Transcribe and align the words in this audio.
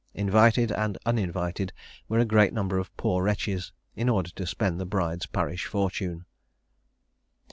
Invited 0.15 0.71
and 0.71 0.97
uninvited 1.05 1.73
were 2.09 2.17
a 2.17 2.25
great 2.25 2.53
number 2.53 2.79
of 2.79 2.97
poor 2.97 3.23
wretches, 3.23 3.71
in 3.95 4.09
order 4.09 4.31
to 4.31 4.47
spend 4.47 4.79
the 4.79 4.85
bride's 4.87 5.27
parish 5.27 5.67
fortune." 5.67 6.25